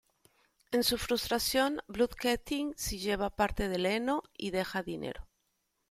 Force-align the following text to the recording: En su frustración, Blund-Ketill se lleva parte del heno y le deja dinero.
En 0.71 0.83
su 0.83 0.97
frustración, 0.97 1.79
Blund-Ketill 1.87 2.73
se 2.75 2.97
lleva 2.97 3.29
parte 3.35 3.69
del 3.69 3.85
heno 3.85 4.23
y 4.35 4.49
le 4.49 4.57
deja 4.57 4.81
dinero. 4.81 5.29